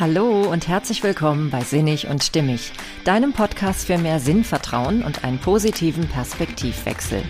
[0.00, 2.72] Hallo und herzlich willkommen bei Sinnig und Stimmig,
[3.04, 7.22] deinem Podcast für mehr Sinnvertrauen und einen positiven Perspektivwechsel.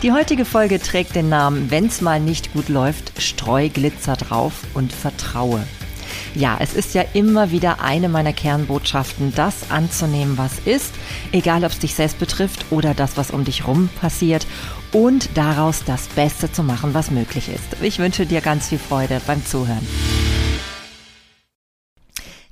[0.00, 4.92] Die heutige Folge trägt den Namen Wenn's mal nicht gut läuft, streu Glitzer drauf und
[4.92, 5.66] vertraue.
[6.36, 10.94] Ja, es ist ja immer wieder eine meiner Kernbotschaften, das anzunehmen, was ist,
[11.32, 14.46] egal ob es dich selbst betrifft oder das, was um dich rum passiert
[14.92, 17.82] und daraus das Beste zu machen, was möglich ist.
[17.82, 19.84] Ich wünsche dir ganz viel Freude beim Zuhören.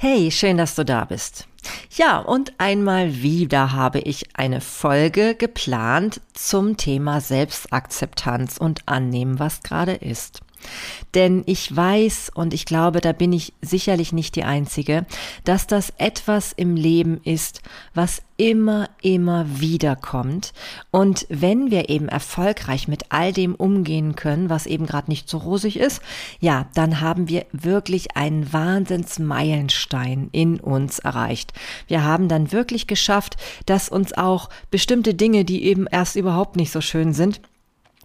[0.05, 1.47] Hey, schön, dass du da bist.
[1.95, 9.63] Ja, und einmal wieder habe ich eine Folge geplant zum Thema Selbstakzeptanz und annehmen, was
[9.63, 10.41] gerade ist.
[11.15, 15.07] Denn ich weiß, und ich glaube, da bin ich sicherlich nicht die Einzige,
[15.45, 17.61] dass das etwas im Leben ist,
[17.95, 20.53] was immer, immer wieder kommt.
[20.91, 25.39] Und wenn wir eben erfolgreich mit all dem umgehen können, was eben gerade nicht so
[25.39, 26.03] rosig ist,
[26.41, 31.53] ja, dann haben wir wirklich einen Wahnsinnsmeilenstein in uns erreicht.
[31.87, 33.37] Wir haben dann wirklich geschafft,
[33.67, 37.41] dass uns auch bestimmte Dinge, die eben erst überhaupt nicht so schön sind,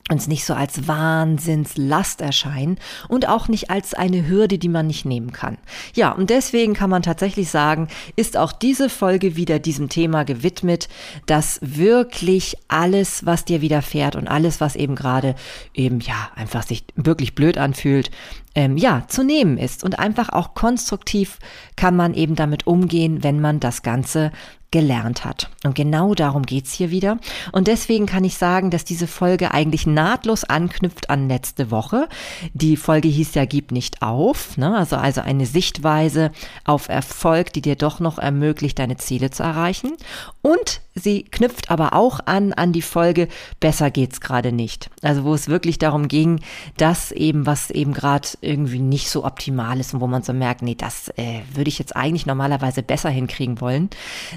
[0.09, 2.77] uns nicht so als Wahnsinnslast erscheinen
[3.09, 5.57] und auch nicht als eine Hürde, die man nicht nehmen kann.
[5.93, 10.87] Ja, und deswegen kann man tatsächlich sagen, ist auch diese Folge wieder diesem Thema gewidmet,
[11.25, 15.35] dass wirklich alles, was dir widerfährt und alles, was eben gerade
[15.73, 18.09] eben ja einfach sich wirklich blöd anfühlt,
[18.55, 19.83] ähm, ja, zu nehmen ist.
[19.83, 21.37] Und einfach auch konstruktiv
[21.75, 24.31] kann man eben damit umgehen, wenn man das Ganze
[24.71, 25.49] gelernt hat.
[25.63, 27.19] Und genau darum geht's hier wieder.
[27.53, 32.09] Und deswegen kann ich sagen, dass diese Folge eigentlich nahtlos anknüpft an letzte Woche.
[32.53, 34.75] Die Folge hieß ja Gib nicht auf, ne?
[34.75, 36.31] also, also eine Sichtweise
[36.65, 39.93] auf Erfolg, die dir doch noch ermöglicht, deine Ziele zu erreichen.
[40.41, 44.89] Und sie knüpft aber auch an an die Folge Besser geht's gerade nicht.
[45.01, 46.41] Also wo es wirklich darum ging,
[46.75, 50.61] dass eben was eben gerade irgendwie nicht so optimal ist und wo man so merkt,
[50.61, 53.89] nee, das äh, würde ich jetzt eigentlich normalerweise besser hinkriegen wollen.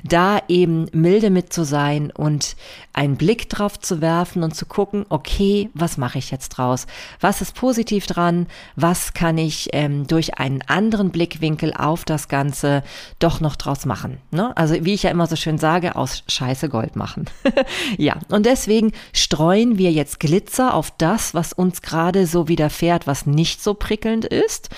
[0.05, 2.55] Da da eben milde mit zu sein und
[2.93, 6.87] einen Blick drauf zu werfen und zu gucken, okay, was mache ich jetzt draus?
[7.21, 8.47] Was ist positiv dran?
[8.77, 12.83] Was kann ich ähm, durch einen anderen Blickwinkel auf das Ganze
[13.19, 14.19] doch noch draus machen?
[14.31, 14.55] Ne?
[14.59, 17.25] Also wie ich ja immer so schön sage, aus Scheiße Gold machen.
[17.97, 23.25] ja, und deswegen streuen wir jetzt Glitzer auf das, was uns gerade so widerfährt, was
[23.25, 24.69] nicht so prickelnd ist.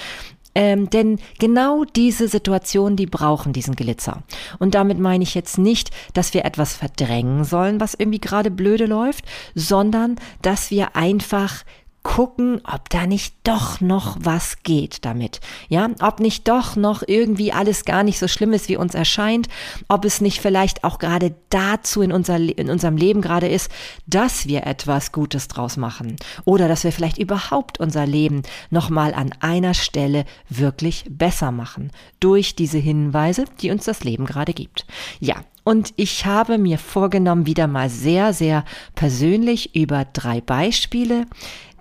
[0.55, 4.23] Ähm, denn genau diese Situationen, die brauchen diesen Glitzer.
[4.59, 8.87] Und damit meine ich jetzt nicht, dass wir etwas verdrängen sollen, was irgendwie gerade blöde
[8.87, 9.25] läuft,
[9.55, 11.65] sondern dass wir einfach
[12.03, 15.41] gucken, ob da nicht doch noch was geht damit.
[15.69, 19.49] Ja, ob nicht doch noch irgendwie alles gar nicht so schlimm ist, wie uns erscheint,
[19.89, 23.71] ob es nicht vielleicht auch gerade dazu in, unser, in unserem Leben gerade ist,
[24.07, 29.33] dass wir etwas Gutes draus machen oder dass wir vielleicht überhaupt unser Leben nochmal an
[29.41, 34.87] einer Stelle wirklich besser machen durch diese Hinweise, die uns das Leben gerade gibt.
[35.21, 38.65] Ja, und ich habe mir vorgenommen, wieder mal sehr, sehr
[38.95, 41.27] persönlich über drei Beispiele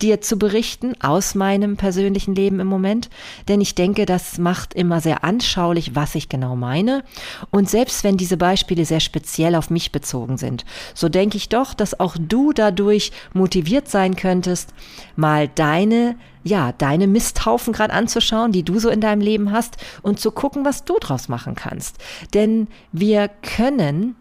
[0.01, 3.09] dir zu berichten aus meinem persönlichen Leben im Moment,
[3.47, 7.03] denn ich denke, das macht immer sehr anschaulich, was ich genau meine.
[7.51, 11.73] Und selbst wenn diese Beispiele sehr speziell auf mich bezogen sind, so denke ich doch,
[11.73, 14.73] dass auch du dadurch motiviert sein könntest,
[15.15, 20.19] mal deine ja, deine Misthaufen gerade anzuschauen, die du so in deinem Leben hast und
[20.19, 21.97] zu gucken, was du draus machen kannst.
[22.33, 24.15] Denn wir können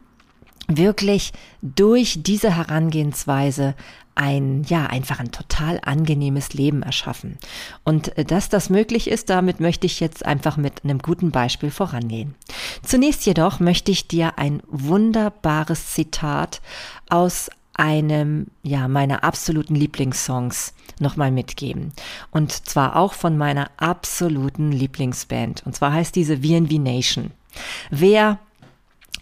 [0.68, 1.32] wirklich
[1.62, 3.74] durch diese Herangehensweise
[4.14, 7.38] ein, ja, einfach ein total angenehmes Leben erschaffen.
[7.84, 11.70] Und äh, dass das möglich ist, damit möchte ich jetzt einfach mit einem guten Beispiel
[11.70, 12.34] vorangehen.
[12.82, 16.60] Zunächst jedoch möchte ich dir ein wunderbares Zitat
[17.08, 21.92] aus einem, ja, meiner absoluten Lieblingssongs nochmal mitgeben.
[22.30, 25.64] Und zwar auch von meiner absoluten Lieblingsband.
[25.64, 27.30] Und zwar heißt diese VNV Nation.
[27.90, 28.38] Wer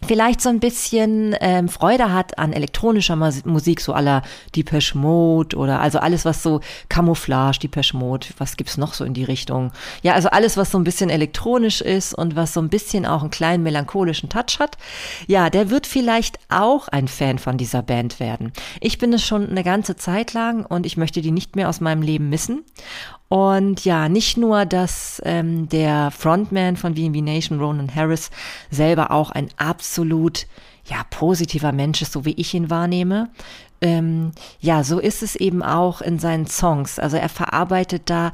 [0.08, 4.22] vielleicht so ein bisschen ähm, Freude hat an elektronischer Musik, so aller
[4.56, 9.14] Depeche Mode oder also alles, was so Camouflage, Depeche Mode, was gibt's noch so in
[9.14, 9.70] die Richtung?
[10.02, 13.20] Ja, also alles, was so ein bisschen elektronisch ist und was so ein bisschen auch
[13.20, 14.78] einen kleinen melancholischen Touch hat,
[15.26, 18.52] ja, der wird vielleicht auch ein Fan von dieser Band werden.
[18.80, 21.80] Ich bin es schon eine ganze Zeit lang und ich möchte die nicht mehr aus
[21.80, 22.64] meinem Leben missen.
[23.28, 28.30] Und ja, nicht nur, dass ähm, der Frontman von VNV Nation, Ronan Harris,
[28.70, 30.46] selber auch ein absolut
[30.86, 33.28] ja, positiver Mensch ist, so wie ich ihn wahrnehme.
[33.80, 36.98] Ähm, ja, so ist es eben auch in seinen Songs.
[36.98, 38.32] Also er verarbeitet da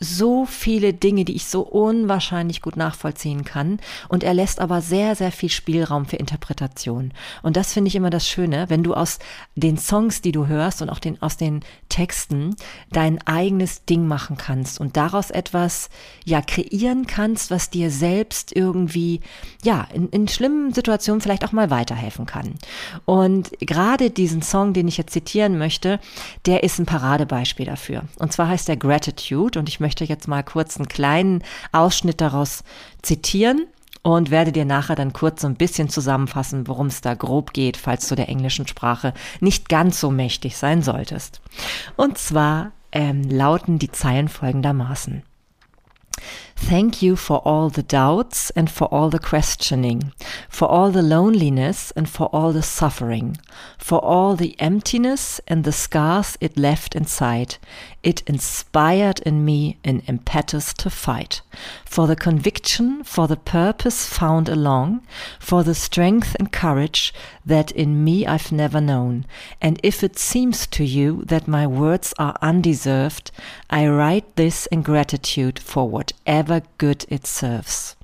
[0.00, 3.78] so viele Dinge, die ich so unwahrscheinlich gut nachvollziehen kann.
[4.08, 7.12] Und er lässt aber sehr, sehr viel Spielraum für Interpretation.
[7.42, 9.18] Und das finde ich immer das Schöne, wenn du aus
[9.56, 11.60] den Songs, die du hörst und auch den, aus den
[11.90, 12.56] Texten
[12.90, 15.90] dein eigenes Ding machen kannst und daraus etwas,
[16.24, 19.20] ja, kreieren kannst, was dir selbst irgendwie,
[19.62, 22.54] ja, in, in schlimmen Situationen vielleicht auch mal weiterhelfen kann.
[23.04, 26.00] Und gerade diesen Song, den ich jetzt zitieren möchte,
[26.46, 28.04] der ist ein Paradebeispiel dafür.
[28.18, 31.42] Und zwar heißt der Gratitude und ich möchte jetzt mal kurz einen kleinen
[31.72, 32.62] Ausschnitt daraus
[33.02, 33.66] zitieren
[34.02, 37.76] und werde dir nachher dann kurz so ein bisschen zusammenfassen, worum es da grob geht,
[37.76, 41.40] falls du der englischen Sprache nicht ganz so mächtig sein solltest.
[41.96, 45.22] Und zwar ähm, lauten die Zeilen folgendermaßen.
[46.62, 50.12] Thank you for all the doubts and for all the questioning,
[50.48, 53.38] for all the loneliness and for all the suffering,
[53.76, 57.56] for all the emptiness and the scars it left inside.
[58.02, 61.42] It inspired in me an impetus to fight,
[61.84, 65.02] for the conviction, for the purpose found along,
[65.38, 67.12] for the strength and courage
[67.44, 69.26] that in me I've never known.
[69.60, 73.30] And if it seems to you that my words are undeserved,
[73.68, 77.96] I write this in gratitude for whatever whatever good it serves.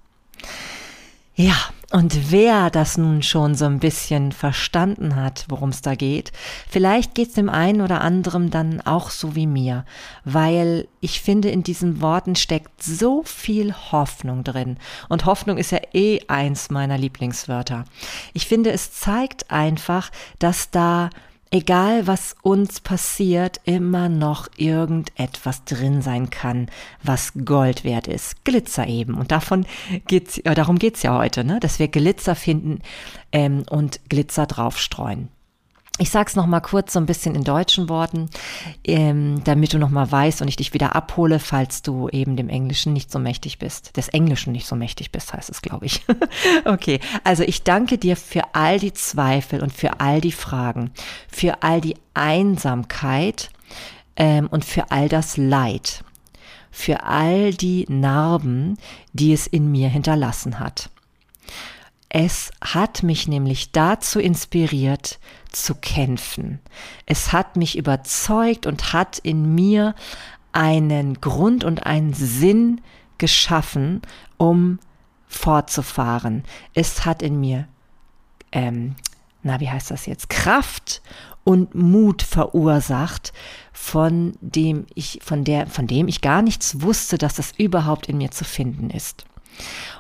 [1.34, 1.56] Ja,
[1.93, 6.32] und wer das nun schon so ein bisschen verstanden hat, worum es da geht,
[6.69, 9.84] vielleicht geht es dem einen oder anderen dann auch so wie mir,
[10.25, 14.78] weil ich finde, in diesen Worten steckt so viel Hoffnung drin.
[15.10, 17.84] Und Hoffnung ist ja eh eins meiner Lieblingswörter.
[18.32, 21.10] Ich finde, es zeigt einfach, dass da
[21.50, 26.69] egal was uns passiert, immer noch irgendetwas drin sein kann,
[27.02, 28.44] was Gold wert ist.
[28.44, 29.14] Glitzer eben.
[29.14, 29.66] Und davon
[30.06, 31.60] geht's, äh, darum geht's ja heute, ne?
[31.60, 32.81] dass wir Glitzer finden
[33.32, 35.28] ähm, und Glitzer draufstreuen.
[35.98, 38.28] Ich sage es nochmal kurz so ein bisschen in deutschen Worten,
[38.84, 42.93] ähm, damit du nochmal weißt und ich dich wieder abhole, falls du eben dem Englischen
[42.93, 43.96] nicht so mächtig bist.
[43.96, 46.04] Des Englischen nicht so mächtig bist, heißt es, glaube ich.
[46.66, 50.90] okay, also ich danke dir für all die Zweifel und für all die Fragen,
[51.28, 53.49] für all die Einsamkeit
[54.16, 56.04] ähm, und für all das Leid,
[56.70, 58.76] für all die Narben,
[59.14, 60.90] die es in mir hinterlassen hat.
[62.08, 65.18] Es hat mich nämlich dazu inspiriert,
[65.50, 66.60] zu kämpfen.
[67.04, 69.94] Es hat mich überzeugt und hat in mir
[70.52, 72.80] einen Grund und einen Sinn
[73.18, 74.02] geschaffen,
[74.36, 74.78] um
[75.26, 76.44] fortzufahren.
[76.74, 77.66] Es hat in mir,
[78.52, 78.94] ähm,
[79.42, 81.02] na, wie heißt das jetzt, Kraft
[81.44, 83.32] und Mut verursacht,
[83.72, 88.18] von dem ich, von der, von dem ich gar nichts wusste, dass das überhaupt in
[88.18, 89.24] mir zu finden ist.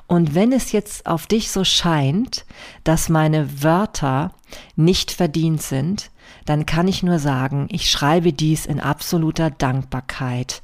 [0.06, 2.44] Und wenn es jetzt auf dich so scheint,
[2.84, 4.32] dass meine Wörter
[4.76, 6.10] nicht verdient sind,
[6.44, 10.62] dann kann ich nur sagen, ich schreibe dies in absoluter Dankbarkeit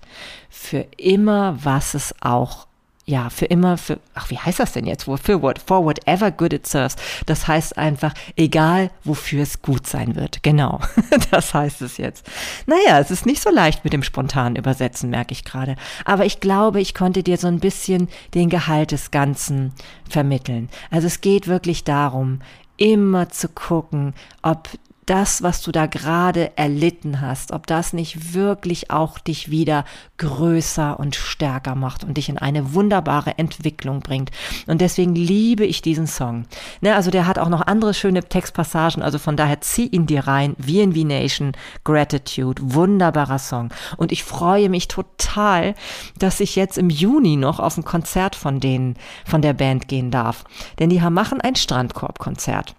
[0.48, 2.66] für immer, was es auch
[3.04, 5.04] ja, für immer, für, ach, wie heißt das denn jetzt?
[5.04, 6.94] Für what, for whatever good it serves.
[7.26, 10.42] Das heißt einfach, egal wofür es gut sein wird.
[10.44, 10.80] Genau.
[11.32, 12.24] das heißt es jetzt.
[12.66, 15.74] Naja, es ist nicht so leicht mit dem spontanen Übersetzen, merke ich gerade.
[16.04, 19.72] Aber ich glaube, ich konnte dir so ein bisschen den Gehalt des Ganzen
[20.08, 20.68] vermitteln.
[20.90, 22.40] Also es geht wirklich darum,
[22.76, 24.68] immer zu gucken, ob
[25.06, 29.84] das, was du da gerade erlitten hast, ob das nicht wirklich auch dich wieder
[30.18, 34.30] größer und stärker macht und dich in eine wunderbare Entwicklung bringt.
[34.66, 36.44] Und deswegen liebe ich diesen Song.
[36.80, 40.26] Ne, also der hat auch noch andere schöne Textpassagen, also von daher zieh ihn dir
[40.26, 40.54] rein.
[40.58, 41.52] VNV Nation,
[41.84, 43.70] Gratitude, wunderbarer Song.
[43.96, 45.74] Und ich freue mich total,
[46.18, 50.10] dass ich jetzt im Juni noch auf ein Konzert von denen, von der Band gehen
[50.10, 50.44] darf.
[50.78, 52.76] Denn die machen ein Strandkorbkonzert.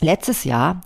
[0.00, 0.80] Letztes Jahr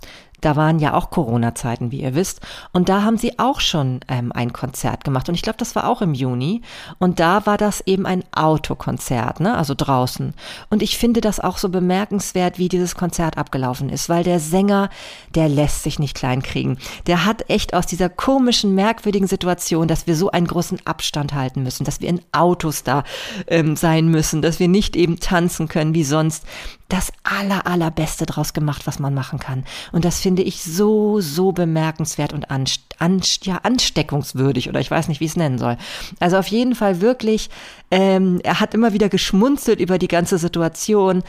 [0.45, 2.39] da waren ja auch Corona-Zeiten, wie ihr wisst.
[2.71, 5.27] Und da haben sie auch schon ähm, ein Konzert gemacht.
[5.27, 6.61] Und ich glaube, das war auch im Juni.
[6.99, 9.57] Und da war das eben ein Autokonzert, ne?
[9.57, 10.35] also draußen.
[10.69, 14.91] Und ich finde das auch so bemerkenswert, wie dieses Konzert abgelaufen ist, weil der Sänger,
[15.33, 16.77] der lässt sich nicht kleinkriegen.
[17.07, 21.63] Der hat echt aus dieser komischen, merkwürdigen Situation, dass wir so einen großen Abstand halten
[21.63, 23.03] müssen, dass wir in Autos da
[23.47, 26.45] ähm, sein müssen, dass wir nicht eben tanzen können wie sonst,
[26.87, 29.65] das aller, allerbeste draus gemacht, was man machen kann.
[29.91, 35.07] Und das finde ich so, so bemerkenswert und anst anst ja, ansteckungswürdig oder ich weiß
[35.07, 35.77] nicht, wie ich es nennen soll.
[36.19, 37.49] Also auf jeden Fall wirklich,
[37.91, 41.23] ähm, er hat immer wieder geschmunzelt über die ganze Situation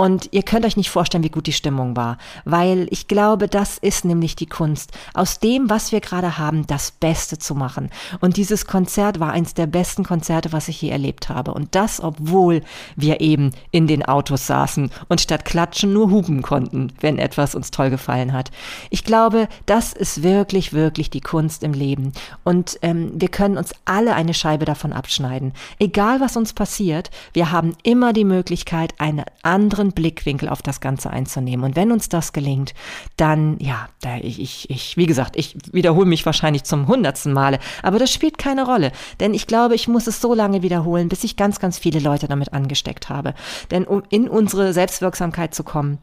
[0.00, 3.78] und ihr könnt euch nicht vorstellen, wie gut die Stimmung war, weil ich glaube, das
[3.78, 7.90] ist nämlich die Kunst, aus dem, was wir gerade haben, das Beste zu machen.
[8.20, 11.54] Und dieses Konzert war eins der besten Konzerte, was ich je erlebt habe.
[11.54, 12.62] Und das, obwohl
[12.96, 17.70] wir eben in den Autos saßen und statt klatschen nur hupen konnten, wenn etwas uns
[17.70, 18.50] toll gefallen hat.
[18.90, 22.12] Ich glaube, das ist wirklich, wirklich wirklich die Kunst im Leben.
[22.42, 25.52] Und ähm, wir können uns alle eine Scheibe davon abschneiden.
[25.78, 31.10] Egal was uns passiert, wir haben immer die Möglichkeit, einen anderen Blickwinkel auf das Ganze
[31.10, 31.64] einzunehmen.
[31.64, 32.74] Und wenn uns das gelingt,
[33.16, 37.58] dann, ja, da ich, ich, ich wie gesagt, ich wiederhole mich wahrscheinlich zum hundertsten Male,
[37.82, 38.92] aber das spielt keine Rolle.
[39.20, 42.28] Denn ich glaube, ich muss es so lange wiederholen, bis ich ganz, ganz viele Leute
[42.28, 43.34] damit angesteckt habe.
[43.70, 45.98] Denn um in unsere Selbstwirksamkeit zu kommen,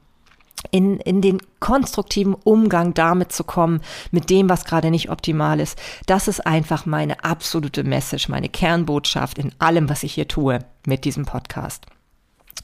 [0.71, 5.79] in, in den konstruktiven Umgang damit zu kommen, mit dem, was gerade nicht optimal ist.
[6.05, 11.05] Das ist einfach meine absolute Message, meine Kernbotschaft in allem, was ich hier tue mit
[11.05, 11.85] diesem Podcast.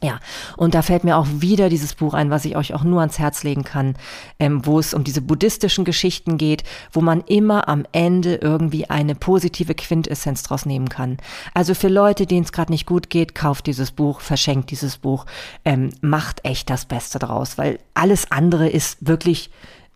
[0.03, 0.19] Ja,
[0.57, 3.19] und da fällt mir auch wieder dieses Buch ein, was ich euch auch nur ans
[3.19, 3.95] Herz legen kann,
[4.37, 9.15] ähm, wo es um diese buddhistischen Geschichten geht, wo man immer am Ende irgendwie eine
[9.15, 11.17] positive Quintessenz draus nehmen kann.
[11.53, 15.25] Also für Leute, denen es gerade nicht gut geht, kauft dieses Buch, verschenkt dieses Buch,
[15.63, 19.51] ähm, macht echt das Beste draus, weil alles andere ist wirklich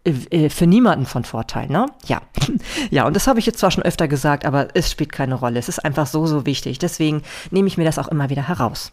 [0.08, 1.88] äh, äh, für niemanden von Vorteil, ne?
[2.06, 2.22] Ja.
[2.90, 5.60] Ja, und das habe ich jetzt zwar schon öfter gesagt, aber es spielt keine Rolle.
[5.60, 6.80] Es ist einfach so, so wichtig.
[6.80, 7.22] Deswegen
[7.52, 8.92] nehme ich mir das auch immer wieder heraus.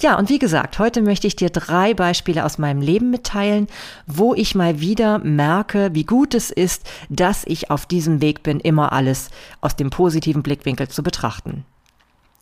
[0.00, 3.68] Ja, und wie gesagt, heute möchte ich dir drei Beispiele aus meinem Leben mitteilen,
[4.06, 8.58] wo ich mal wieder merke, wie gut es ist, dass ich auf diesem Weg bin,
[8.58, 9.30] immer alles
[9.60, 11.64] aus dem positiven Blickwinkel zu betrachten.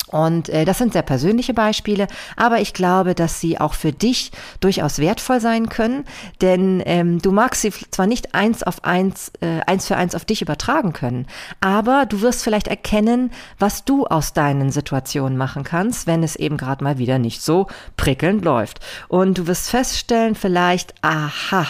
[0.09, 2.07] Und äh, das sind sehr persönliche Beispiele,
[2.37, 6.05] aber ich glaube, dass sie auch für dich durchaus wertvoll sein können,
[6.41, 10.25] denn ähm, du magst sie zwar nicht eins auf eins, äh, eins für eins auf
[10.25, 11.27] dich übertragen können,
[11.61, 16.59] aber du wirst vielleicht erkennen, was du aus deinen Situationen machen kannst, wenn es eben
[16.59, 18.81] gerade mal wieder nicht so prickelnd läuft.
[19.09, 21.67] Und du wirst feststellen, vielleicht, aha,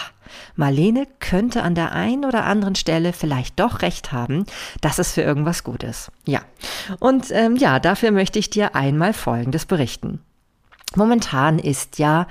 [0.55, 4.45] Marlene könnte an der einen oder anderen Stelle vielleicht doch recht haben,
[4.81, 6.11] dass es für irgendwas gut ist.
[6.25, 6.41] Ja.
[6.99, 10.19] Und ähm, ja, dafür möchte ich dir einmal Folgendes berichten.
[10.95, 12.27] Momentan ist ja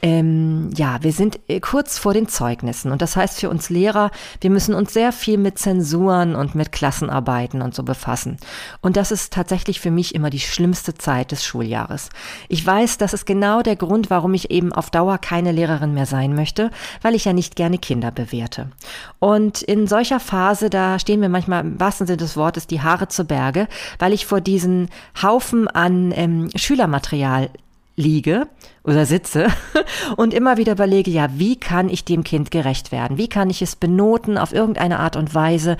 [0.00, 4.12] ähm, ja, wir sind äh, kurz vor den Zeugnissen und das heißt für uns Lehrer,
[4.40, 8.36] wir müssen uns sehr viel mit Zensuren und mit Klassenarbeiten und so befassen.
[8.80, 12.10] Und das ist tatsächlich für mich immer die schlimmste Zeit des Schuljahres.
[12.48, 16.06] Ich weiß, das ist genau der Grund, warum ich eben auf Dauer keine Lehrerin mehr
[16.06, 16.70] sein möchte,
[17.02, 18.70] weil ich ja nicht gerne Kinder bewerte.
[19.18, 23.08] Und in solcher Phase, da stehen mir manchmal im wahrsten Sinne des Wortes die Haare
[23.08, 23.66] zu Berge,
[23.98, 27.50] weil ich vor diesen Haufen an ähm, Schülermaterial
[27.98, 28.46] liege
[28.84, 29.48] oder sitze
[30.16, 33.18] und immer wieder überlege, ja, wie kann ich dem Kind gerecht werden?
[33.18, 35.76] Wie kann ich es benoten auf irgendeine Art und Weise,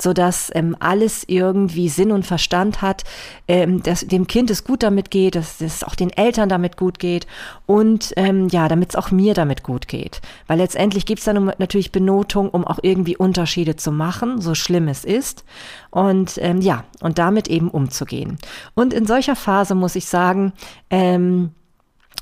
[0.00, 3.04] so dass ähm, alles irgendwie Sinn und Verstand hat,
[3.48, 6.98] ähm, dass dem Kind es gut damit geht, dass es auch den Eltern damit gut
[6.98, 7.26] geht
[7.66, 10.20] und ähm, ja, damit es auch mir damit gut geht.
[10.48, 14.88] Weil letztendlich gibt es dann natürlich Benotung, um auch irgendwie Unterschiede zu machen, so schlimm
[14.88, 15.44] es ist.
[15.90, 18.38] Und ähm, ja, und damit eben umzugehen.
[18.74, 20.52] Und in solcher Phase muss ich sagen,
[20.90, 21.52] ähm,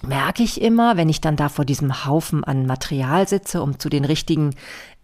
[0.03, 3.89] merke ich immer, wenn ich dann da vor diesem Haufen an Material sitze, um zu
[3.89, 4.55] den richtigen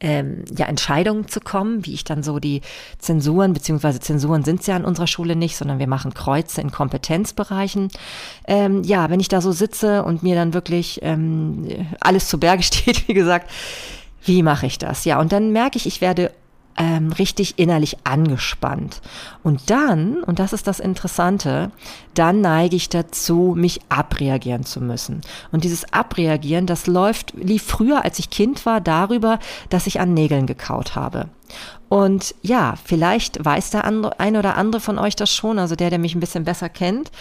[0.01, 2.61] ähm, ja, Entscheidungen zu kommen, wie ich dann so die
[2.99, 6.71] Zensuren, beziehungsweise Zensuren sind es ja an unserer Schule nicht, sondern wir machen Kreuze in
[6.71, 7.89] Kompetenzbereichen.
[8.47, 11.67] Ähm, ja, wenn ich da so sitze und mir dann wirklich ähm,
[12.01, 13.51] alles zu Berge steht, wie gesagt,
[14.25, 15.05] wie mache ich das?
[15.05, 16.31] Ja, und dann merke ich, ich werde
[16.77, 19.01] ähm, richtig innerlich angespannt.
[19.43, 21.71] Und dann, und das ist das Interessante,
[22.15, 25.21] dann neige ich dazu, mich abreagieren zu müssen.
[25.53, 29.39] Und dieses Abreagieren, das läuft, lief früher, als ich Kind war, darüber,
[29.71, 31.29] dass ich an Nägeln gekaut habe.
[31.89, 35.91] Und ja, vielleicht weiß der andere, ein oder andere von euch das schon, also der,
[35.91, 37.13] der mich ein bisschen besser kennt,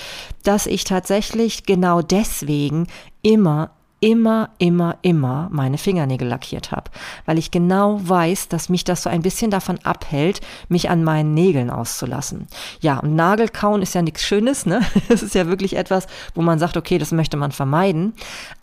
[0.43, 2.87] dass ich tatsächlich genau deswegen
[3.21, 3.71] immer
[4.03, 6.91] immer, immer, immer meine Fingernägel lackiert habe,
[7.25, 11.33] weil ich genau weiß, dass mich das so ein bisschen davon abhält, mich an meinen
[11.33, 12.49] Nägeln auszulassen.
[12.81, 14.81] Ja, und Nagelkauen ist ja nichts Schönes, ne?
[15.07, 18.13] Das ist ja wirklich etwas, wo man sagt, okay, das möchte man vermeiden.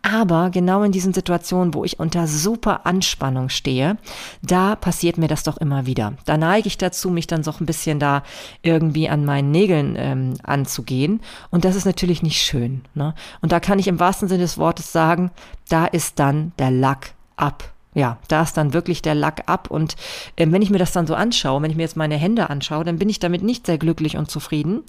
[0.03, 3.97] Aber genau in diesen Situationen, wo ich unter super Anspannung stehe,
[4.43, 6.15] da passiert mir das doch immer wieder.
[6.27, 8.25] Da neige ich dazu, mich dann so ein bisschen da
[8.61, 11.21] irgendwie an meinen Nägeln ähm, anzugehen.
[11.51, 12.83] Und das ist natürlich nicht schön.
[12.95, 13.15] Ne?
[13.41, 15.30] Und da kann ich im wahrsten Sinne des Wortes sagen,
[15.69, 17.73] da ist dann der Lack ab.
[17.95, 19.71] Ja, da ist dann wirklich der Lack ab.
[19.71, 19.97] Und
[20.37, 22.85] äh, wenn ich mir das dann so anschaue, wenn ich mir jetzt meine Hände anschaue,
[22.85, 24.85] dann bin ich damit nicht sehr glücklich und zufrieden.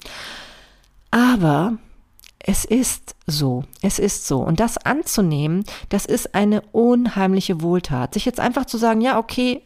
[1.09, 1.73] Aber
[2.39, 4.39] es ist so, es ist so.
[4.39, 8.13] Und das anzunehmen, das ist eine unheimliche Wohltat.
[8.13, 9.63] Sich jetzt einfach zu sagen, ja, okay,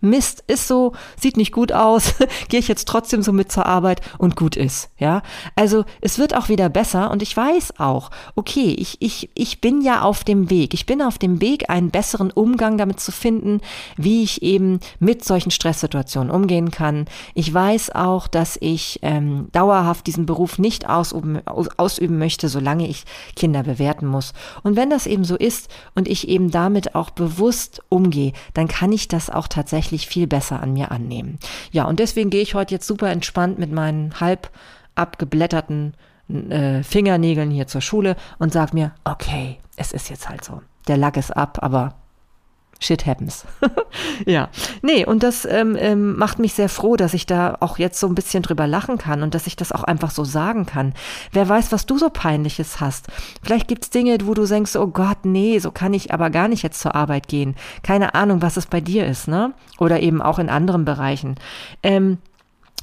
[0.00, 2.14] Mist, ist so, sieht nicht gut aus,
[2.48, 5.22] gehe ich jetzt trotzdem so mit zur Arbeit und gut ist, ja.
[5.54, 9.80] Also es wird auch wieder besser und ich weiß auch, okay, ich, ich, ich bin
[9.80, 10.74] ja auf dem Weg.
[10.74, 13.60] Ich bin auf dem Weg, einen besseren Umgang damit zu finden,
[13.96, 17.06] wie ich eben mit solchen Stresssituationen umgehen kann.
[17.34, 23.04] Ich weiß auch, dass ich ähm, dauerhaft diesen Beruf nicht ausüben, ausüben möchte, solange ich
[23.36, 24.32] Kinder bewerten muss.
[24.64, 28.90] Und wenn das eben so ist und ich eben damit auch bewusst umgehe, dann kann
[28.90, 31.38] ich das auch tatsächlich viel besser an mir annehmen.
[31.70, 34.50] Ja, und deswegen gehe ich heute jetzt super entspannt mit meinen halb
[34.94, 35.94] abgeblätterten
[36.28, 40.62] äh, Fingernägeln hier zur Schule und sage mir, okay, es ist jetzt halt so.
[40.88, 41.94] Der Lack ist ab, aber
[42.82, 43.44] shit happens.
[44.26, 44.48] ja,
[44.82, 48.06] nee, und das ähm, ähm, macht mich sehr froh, dass ich da auch jetzt so
[48.06, 50.94] ein bisschen drüber lachen kann und dass ich das auch einfach so sagen kann.
[51.32, 53.06] Wer weiß, was du so peinliches hast.
[53.42, 56.62] Vielleicht gibt's Dinge, wo du denkst, oh Gott, nee, so kann ich aber gar nicht
[56.62, 57.54] jetzt zur Arbeit gehen.
[57.82, 59.54] Keine Ahnung, was es bei dir ist, ne?
[59.78, 61.36] Oder eben auch in anderen Bereichen.
[61.82, 62.18] Ähm,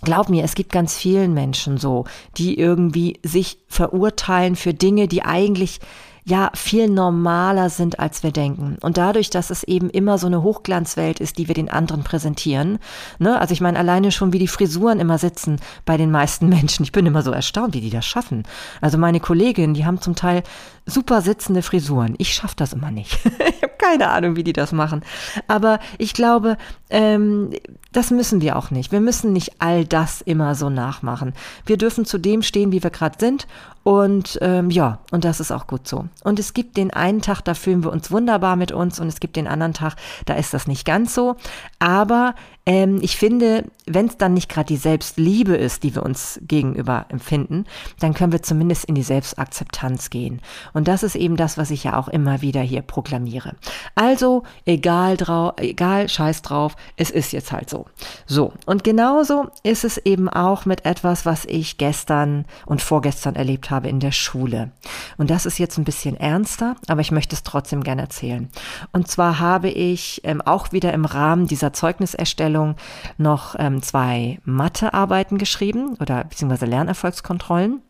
[0.02, 2.06] Glaub mir, es gibt ganz vielen Menschen so,
[2.38, 5.82] die irgendwie sich verurteilen für Dinge, die eigentlich
[6.30, 8.78] ja viel normaler sind, als wir denken.
[8.82, 12.80] Und dadurch, dass es eben immer so eine Hochglanzwelt ist, die wir den anderen präsentieren,
[13.18, 16.84] ne, also ich meine alleine schon, wie die Frisuren immer sitzen bei den meisten Menschen.
[16.84, 18.44] Ich bin immer so erstaunt, wie die das schaffen.
[18.82, 20.44] Also meine Kolleginnen, die haben zum Teil
[20.86, 22.16] super sitzende Frisuren.
[22.18, 23.20] Ich schaffe das immer nicht.
[23.80, 25.02] keine Ahnung, wie die das machen.
[25.48, 26.58] Aber ich glaube,
[26.90, 27.52] ähm,
[27.92, 28.92] das müssen wir auch nicht.
[28.92, 31.34] Wir müssen nicht all das immer so nachmachen.
[31.66, 33.48] Wir dürfen zu dem stehen, wie wir gerade sind.
[33.84, 36.06] Und ähm, ja, und das ist auch gut so.
[36.24, 39.20] Und es gibt den einen Tag, da fühlen wir uns wunderbar mit uns und es
[39.20, 39.96] gibt den anderen Tag,
[40.26, 41.38] da ist das nicht ganz so.
[41.80, 46.40] Aber ähm, ich finde, wenn es dann nicht gerade die Selbstliebe ist, die wir uns
[46.44, 47.66] gegenüber empfinden,
[48.00, 50.42] dann können wir zumindest in die Selbstakzeptanz gehen.
[50.74, 53.56] Und das ist eben das, was ich ja auch immer wieder hier proklamiere.
[53.96, 57.86] Also, egal drauf, egal, scheiß drauf, es ist jetzt halt so.
[58.26, 58.54] So.
[58.66, 63.90] Und genauso ist es eben auch mit etwas, was ich gestern und vorgestern erlebt habe
[63.90, 64.72] in der Schule.
[65.18, 68.50] Und das ist jetzt ein bisschen ernster, aber ich möchte es trotzdem gerne erzählen.
[68.92, 72.76] Und zwar habe ich ähm, auch wieder im Rahmen dieser Zeugniserstellung
[73.18, 77.82] noch ähm, zwei Mathearbeiten geschrieben oder beziehungsweise Lernerfolgskontrollen.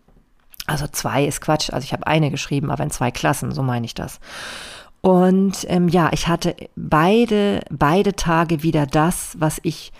[0.67, 3.85] Also zwei ist Quatsch, also ich habe eine geschrieben, aber in zwei Klassen, so meine
[3.85, 4.19] ich das.
[5.01, 9.91] Und ähm, ja, ich hatte beide, beide Tage wieder das, was ich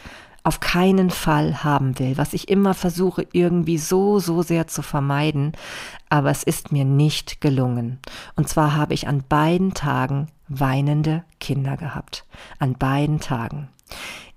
[0.44, 5.52] auf keinen Fall haben will, was ich immer versuche irgendwie so, so sehr zu vermeiden,
[6.10, 8.00] aber es ist mir nicht gelungen.
[8.36, 12.26] Und zwar habe ich an beiden Tagen weinende Kinder gehabt.
[12.58, 13.70] An beiden Tagen.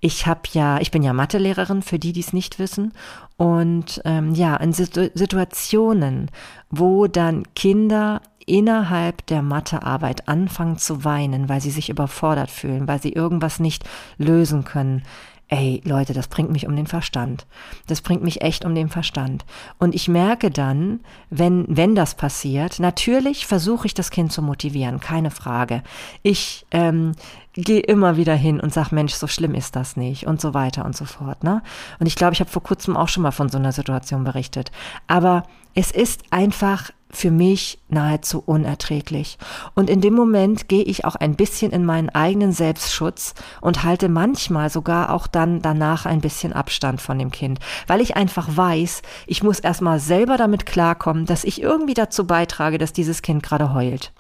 [0.00, 2.92] Ich habe ja, ich bin ja Mathelehrerin, für die, die es nicht wissen.
[3.36, 6.30] Und ähm, ja, in Situ Situationen,
[6.70, 13.00] wo dann Kinder innerhalb der Mathearbeit anfangen zu weinen, weil sie sich überfordert fühlen, weil
[13.00, 13.84] sie irgendwas nicht
[14.18, 15.02] lösen können,
[15.52, 17.46] ey Leute, das bringt mich um den Verstand.
[17.86, 19.44] Das bringt mich echt um den Verstand.
[19.78, 24.98] Und ich merke dann, wenn, wenn das passiert, natürlich versuche ich das Kind zu motivieren,
[24.98, 25.82] keine Frage.
[26.22, 27.12] Ich ähm,
[27.52, 30.86] gehe immer wieder hin und sag, Mensch, so schlimm ist das nicht und so weiter
[30.86, 31.44] und so fort.
[31.44, 31.62] Ne?
[32.00, 34.72] Und ich glaube, ich habe vor kurzem auch schon mal von so einer Situation berichtet.
[35.06, 35.42] Aber
[35.74, 39.38] es ist einfach für mich nahezu unerträglich.
[39.74, 44.08] Und in dem Moment gehe ich auch ein bisschen in meinen eigenen Selbstschutz und halte
[44.08, 49.02] manchmal sogar auch dann danach ein bisschen Abstand von dem Kind, weil ich einfach weiß,
[49.26, 53.74] ich muss erstmal selber damit klarkommen, dass ich irgendwie dazu beitrage, dass dieses Kind gerade
[53.74, 54.12] heult.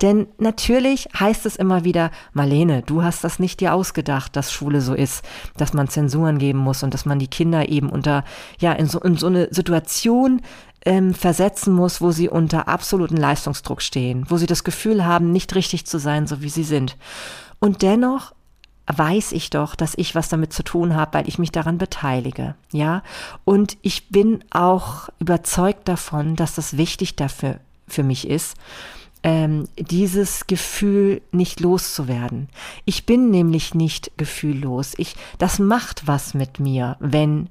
[0.00, 4.80] Denn natürlich heißt es immer wieder, Marlene, du hast das nicht dir ausgedacht, dass Schule
[4.80, 5.24] so ist,
[5.56, 8.24] dass man Zensuren geben muss und dass man die Kinder eben unter,
[8.60, 10.40] ja, in so, in so eine Situation
[10.84, 15.54] ähm, versetzen muss, wo sie unter absoluten Leistungsdruck stehen, wo sie das Gefühl haben, nicht
[15.54, 16.96] richtig zu sein, so wie sie sind.
[17.58, 18.32] Und dennoch
[18.86, 22.54] weiß ich doch, dass ich was damit zu tun habe, weil ich mich daran beteilige,
[22.72, 23.02] ja.
[23.44, 28.56] Und ich bin auch überzeugt davon, dass das wichtig dafür für mich ist,
[29.22, 32.48] ähm, dieses Gefühl nicht loszuwerden.
[32.84, 34.94] Ich bin nämlich nicht gefühllos.
[34.96, 37.48] Ich, das macht was mit mir, wenn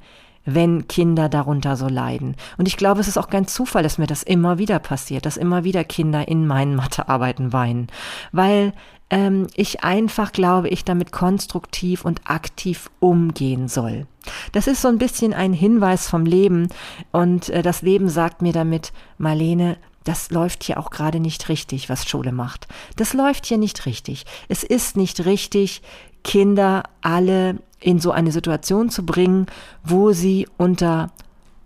[0.55, 2.35] wenn Kinder darunter so leiden.
[2.57, 5.37] Und ich glaube, es ist auch kein Zufall, dass mir das immer wieder passiert, dass
[5.37, 7.87] immer wieder Kinder in meinen Mathearbeiten weinen,
[8.31, 8.73] weil
[9.09, 14.05] ähm, ich einfach glaube, ich damit konstruktiv und aktiv umgehen soll.
[14.51, 16.69] Das ist so ein bisschen ein Hinweis vom Leben
[17.11, 21.89] und äh, das Leben sagt mir damit, Marlene, das läuft hier auch gerade nicht richtig,
[21.89, 22.67] was Schule macht.
[22.95, 24.25] Das läuft hier nicht richtig.
[24.47, 25.81] Es ist nicht richtig,
[26.23, 29.47] Kinder alle in so eine Situation zu bringen,
[29.83, 31.11] wo sie unter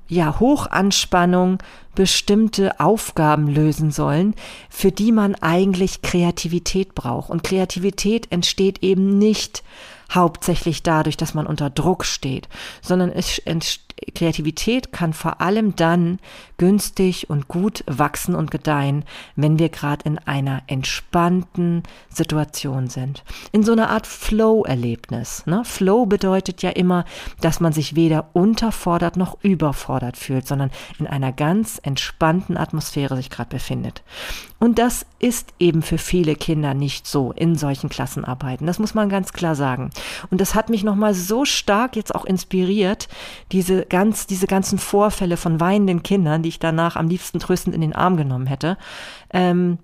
[0.07, 1.57] ja, Hochanspannung
[1.95, 4.35] bestimmte Aufgaben lösen sollen,
[4.69, 7.29] für die man eigentlich Kreativität braucht.
[7.29, 9.63] Und Kreativität entsteht eben nicht
[10.11, 12.47] hauptsächlich dadurch, dass man unter Druck steht,
[12.81, 13.41] sondern es
[14.15, 16.19] Kreativität kann vor allem dann
[16.58, 23.23] günstig und gut wachsen und gedeihen, wenn wir gerade in einer entspannten Situation sind.
[23.51, 25.45] In so einer Art Flow-Erlebnis.
[25.45, 25.63] Ne?
[25.65, 27.06] Flow bedeutet ja immer,
[27.41, 33.29] dass man sich weder unterfordert noch überfordert fühlt, sondern in einer ganz entspannten Atmosphäre sich
[33.29, 34.03] gerade befindet.
[34.63, 38.65] Und das ist eben für viele Kinder nicht so in solchen Klassenarbeiten.
[38.65, 39.89] Das muss man ganz klar sagen.
[40.32, 43.10] Und das hat mich nochmal so stark jetzt auch inspiriert,
[43.52, 47.82] diese ganz, diese ganzen Vorfälle von weinenden Kindern, die ich danach am liebsten tröstend in
[47.82, 48.78] den Arm genommen hätte.
[49.34, 49.80] Ähm,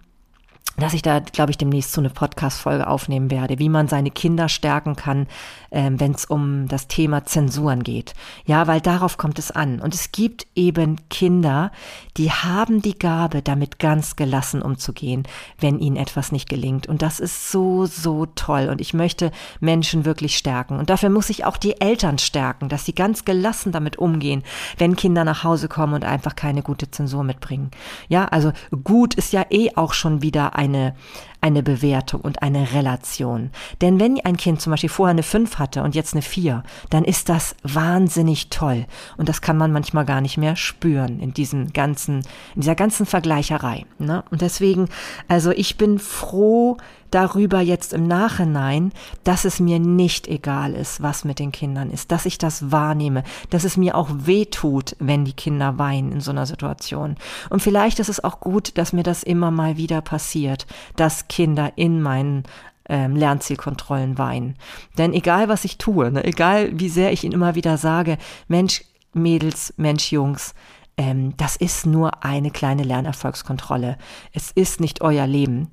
[0.80, 4.50] dass ich da, glaube ich, demnächst so eine Podcast-Folge aufnehmen werde, wie man seine Kinder
[4.50, 5.28] stärken kann,
[5.72, 8.14] ähm, wenn es um das Thema Zensuren geht.
[8.46, 9.80] Ja, weil darauf kommt es an.
[9.80, 11.72] Und es gibt eben Kinder,
[12.18, 15.24] die haben die Gabe, damit ganz gelassen umzugehen,
[15.60, 16.88] wenn ihnen etwas nicht gelingt.
[16.88, 18.70] Und das ist so, so toll.
[18.70, 20.80] Und ich möchte Menschen wirklich stärken.
[20.80, 24.44] Und dafür muss ich auch die Eltern stärken, dass sie ganz gelassen damit umgehen,
[24.78, 27.72] wenn Kinder nach Hause kommen und einfach keine gute Zensur mitbringen.
[28.08, 28.52] Ja, also
[28.84, 30.96] gut ist ja eh auch schon wieder eine,
[31.42, 33.52] eine Bewertung und eine Relation.
[33.82, 37.04] Denn wenn ein Kind zum Beispiel vorher eine 5 hatte und jetzt eine 4, dann
[37.04, 38.86] ist das wahnsinnig toll.
[39.18, 42.20] Und das kann man manchmal gar nicht mehr spüren in diesem ganzen,
[42.56, 43.86] in dieser ganzen Vergleicherei.
[43.98, 44.24] Ne?
[44.32, 44.90] Und deswegen,
[45.28, 46.78] also ich bin froh,
[47.12, 48.92] darüber jetzt im Nachhinein,
[49.24, 53.24] dass es mir nicht egal ist, was mit den Kindern ist, dass ich das wahrnehme,
[53.50, 57.16] dass es mir auch weh tut, wenn die Kinder weinen in so einer Situation.
[57.50, 60.49] Und vielleicht ist es auch gut, dass mir das immer mal wieder passiert,
[60.96, 62.44] dass Kinder in meinen
[62.88, 64.56] ähm, Lernzielkontrollen weinen.
[64.98, 68.84] Denn egal, was ich tue, ne, egal wie sehr ich ihnen immer wieder sage, Mensch,
[69.14, 70.54] Mädels, Mensch, Jungs,
[70.98, 73.98] ähm, das ist nur eine kleine Lernerfolgskontrolle.
[74.34, 75.70] Es ist nicht euer Leben.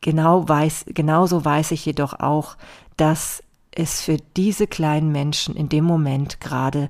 [0.00, 2.56] Genau weiß, genauso weiß ich jedoch auch,
[2.96, 6.88] dass es für diese kleinen Menschen in dem Moment gerade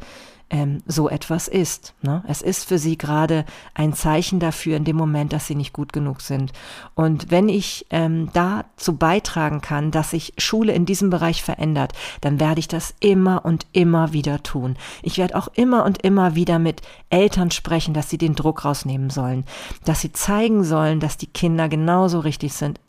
[0.50, 1.94] ähm, so etwas ist.
[2.02, 2.22] Ne?
[2.26, 5.92] Es ist für sie gerade ein Zeichen dafür in dem Moment, dass sie nicht gut
[5.92, 6.52] genug sind.
[6.94, 12.40] Und wenn ich ähm, dazu beitragen kann, dass sich Schule in diesem Bereich verändert, dann
[12.40, 14.76] werde ich das immer und immer wieder tun.
[15.02, 19.10] Ich werde auch immer und immer wieder mit Eltern sprechen, dass sie den Druck rausnehmen
[19.10, 19.44] sollen,
[19.84, 22.80] dass sie zeigen sollen, dass die Kinder genauso richtig sind,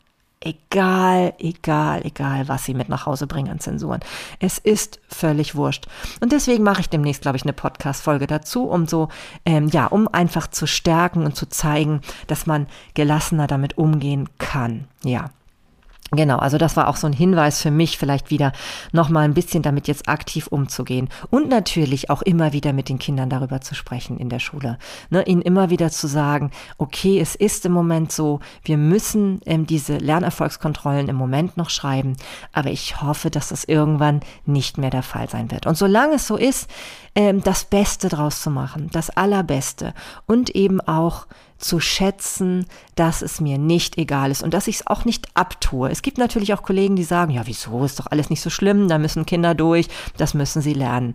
[0.44, 4.00] Egal, egal, egal, was sie mit nach Hause bringen an Zensuren.
[4.40, 5.86] Es ist völlig wurscht.
[6.20, 9.08] Und deswegen mache ich demnächst, glaube ich, eine Podcast-Folge dazu, um so,
[9.46, 14.88] ähm, ja, um einfach zu stärken und zu zeigen, dass man gelassener damit umgehen kann.
[15.04, 15.30] Ja.
[16.14, 18.52] Genau, also das war auch so ein Hinweis für mich, vielleicht wieder
[18.92, 21.08] nochmal ein bisschen damit jetzt aktiv umzugehen.
[21.30, 24.78] Und natürlich auch immer wieder mit den Kindern darüber zu sprechen in der Schule.
[25.08, 29.66] Ne, ihnen immer wieder zu sagen, okay, es ist im Moment so, wir müssen ähm,
[29.66, 32.18] diese Lernerfolgskontrollen im Moment noch schreiben,
[32.52, 35.66] aber ich hoffe, dass das irgendwann nicht mehr der Fall sein wird.
[35.66, 36.68] Und solange es so ist,
[37.14, 39.94] ähm, das Beste draus zu machen, das Allerbeste
[40.26, 41.26] und eben auch
[41.62, 45.90] zu schätzen, dass es mir nicht egal ist und dass ich es auch nicht abtue.
[45.90, 48.88] Es gibt natürlich auch Kollegen, die sagen, ja, wieso ist doch alles nicht so schlimm,
[48.88, 51.14] da müssen Kinder durch, das müssen sie lernen.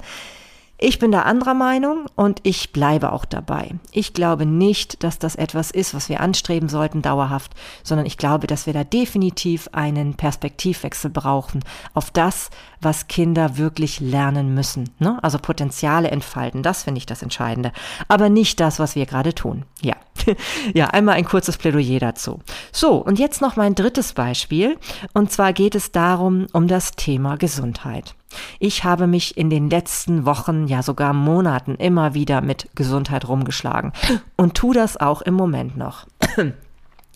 [0.79, 3.71] Ich bin da anderer Meinung und ich bleibe auch dabei.
[3.91, 8.45] Ich glaube nicht, dass das etwas ist, was wir anstreben sollten dauerhaft, sondern ich glaube,
[8.45, 11.63] dass wir da definitiv einen Perspektivwechsel brauchen
[11.95, 12.51] auf das,
[12.81, 14.89] was Kinder wirklich lernen müssen.
[14.99, 15.17] Ne?
[15.21, 17.71] Also Potenziale entfalten, das finde ich das Entscheidende.
[18.07, 19.63] Aber nicht das, was wir gerade tun.
[19.81, 19.95] Ja.
[20.73, 22.39] ja, einmal ein kurzes Plädoyer dazu.
[22.71, 24.77] So, und jetzt noch mein drittes Beispiel.
[25.13, 28.15] Und zwar geht es darum, um das Thema Gesundheit.
[28.59, 33.93] Ich habe mich in den letzten Wochen, ja sogar Monaten immer wieder mit Gesundheit rumgeschlagen
[34.35, 36.05] und tu das auch im Moment noch.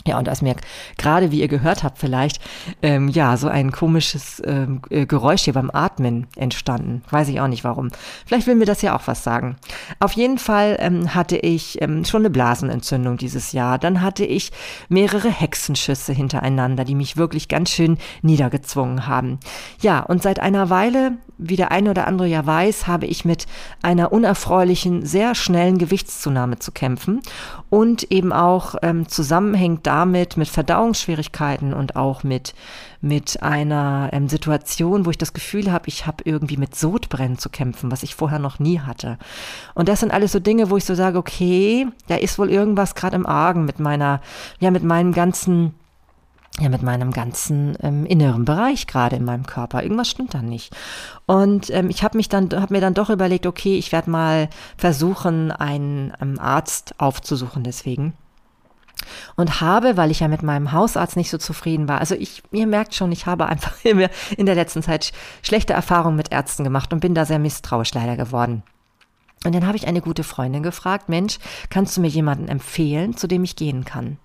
[0.07, 0.55] Ja, und ist mir
[0.97, 2.41] gerade, wie ihr gehört habt, vielleicht,
[2.81, 7.03] ähm, ja, so ein komisches ähm, äh, Geräusch hier beim Atmen entstanden.
[7.11, 7.89] Weiß ich auch nicht warum.
[8.25, 9.57] Vielleicht will mir das ja auch was sagen.
[9.99, 13.77] Auf jeden Fall ähm, hatte ich ähm, schon eine Blasenentzündung dieses Jahr.
[13.77, 14.51] Dann hatte ich
[14.89, 19.39] mehrere Hexenschüsse hintereinander, die mich wirklich ganz schön niedergezwungen haben.
[19.81, 23.45] Ja, und seit einer Weile, wie der eine oder andere ja weiß, habe ich mit
[23.83, 27.21] einer unerfreulichen, sehr schnellen Gewichtszunahme zu kämpfen
[27.69, 32.53] und eben auch ähm, zusammenhängt damit mit Verdauungsschwierigkeiten und auch mit,
[33.01, 37.49] mit einer ähm, Situation, wo ich das Gefühl habe, ich habe irgendwie mit Sodbrennen zu
[37.49, 39.17] kämpfen, was ich vorher noch nie hatte.
[39.73, 42.95] Und das sind alles so Dinge, wo ich so sage, okay, da ist wohl irgendwas
[42.95, 44.21] gerade im Argen mit meiner,
[44.61, 45.73] ja, mit meinem ganzen
[46.59, 49.83] ja mit meinem ganzen ähm, inneren Bereich gerade in meinem Körper.
[49.83, 50.75] Irgendwas stimmt da nicht.
[51.25, 54.49] Und ähm, ich habe mich dann, habe mir dann doch überlegt, okay, ich werde mal
[54.75, 58.13] versuchen, einen ähm, Arzt aufzusuchen deswegen.
[59.35, 62.67] Und habe, weil ich ja mit meinem Hausarzt nicht so zufrieden war, also ich, ihr
[62.67, 65.11] merkt schon, ich habe einfach in der letzten Zeit
[65.41, 68.63] schlechte Erfahrungen mit Ärzten gemacht und bin da sehr misstrauisch leider geworden.
[69.43, 73.27] Und dann habe ich eine gute Freundin gefragt, Mensch, kannst du mir jemanden empfehlen, zu
[73.27, 74.17] dem ich gehen kann?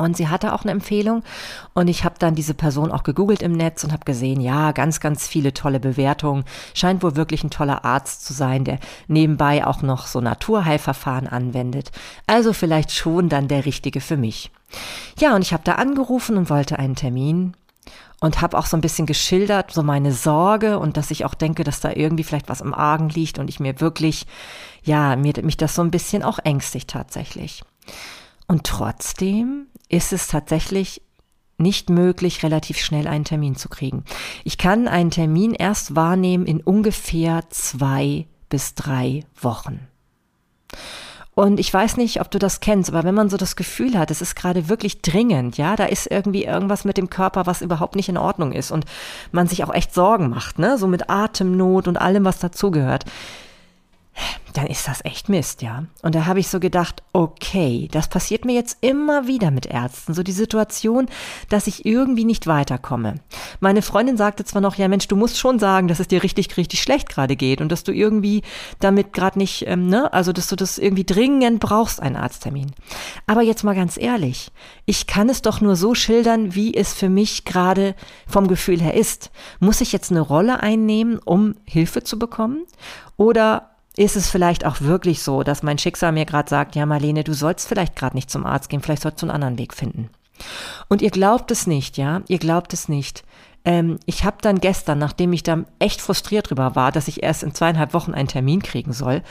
[0.00, 1.22] Und sie hatte auch eine Empfehlung
[1.74, 4.98] und ich habe dann diese Person auch gegoogelt im Netz und habe gesehen, ja, ganz,
[4.98, 6.44] ganz viele tolle Bewertungen.
[6.72, 11.92] Scheint wohl wirklich ein toller Arzt zu sein, der nebenbei auch noch so Naturheilverfahren anwendet.
[12.26, 14.50] Also vielleicht schon dann der richtige für mich.
[15.18, 17.54] Ja, und ich habe da angerufen und wollte einen Termin
[18.20, 21.62] und habe auch so ein bisschen geschildert, so meine Sorge und dass ich auch denke,
[21.62, 24.26] dass da irgendwie vielleicht was im Argen liegt und ich mir wirklich,
[24.82, 27.62] ja, mir, mich das so ein bisschen auch ängstigt tatsächlich.
[28.46, 31.02] Und trotzdem ist es tatsächlich
[31.58, 34.04] nicht möglich, relativ schnell einen Termin zu kriegen.
[34.44, 39.86] Ich kann einen Termin erst wahrnehmen in ungefähr zwei bis drei Wochen.
[41.34, 44.10] Und ich weiß nicht, ob du das kennst, aber wenn man so das Gefühl hat,
[44.10, 47.94] es ist gerade wirklich dringend, ja, da ist irgendwie irgendwas mit dem Körper, was überhaupt
[47.94, 48.84] nicht in Ordnung ist und
[49.30, 53.04] man sich auch echt Sorgen macht, ne, so mit Atemnot und allem, was dazugehört,
[54.52, 55.84] dann ist das echt Mist, ja.
[56.02, 60.14] Und da habe ich so gedacht, okay, das passiert mir jetzt immer wieder mit Ärzten.
[60.14, 61.08] So die Situation,
[61.48, 63.20] dass ich irgendwie nicht weiterkomme.
[63.60, 66.56] Meine Freundin sagte zwar noch, ja Mensch, du musst schon sagen, dass es dir richtig,
[66.56, 68.42] richtig schlecht gerade geht und dass du irgendwie
[68.80, 72.72] damit gerade nicht, ähm, ne, also dass du das irgendwie dringend brauchst, einen Arzttermin.
[73.26, 74.50] Aber jetzt mal ganz ehrlich,
[74.84, 77.94] ich kann es doch nur so schildern, wie es für mich gerade
[78.26, 79.30] vom Gefühl her ist.
[79.60, 82.64] Muss ich jetzt eine Rolle einnehmen, um Hilfe zu bekommen?
[83.16, 83.69] Oder
[84.00, 87.34] ist es vielleicht auch wirklich so, dass mein Schicksal mir gerade sagt, ja Marlene, du
[87.34, 90.08] sollst vielleicht gerade nicht zum Arzt gehen, vielleicht sollst du einen anderen Weg finden.
[90.88, 93.24] Und ihr glaubt es nicht, ja, ihr glaubt es nicht.
[93.62, 97.42] Ähm, ich habe dann gestern, nachdem ich da echt frustriert drüber war, dass ich erst
[97.42, 99.22] in zweieinhalb Wochen einen Termin kriegen soll,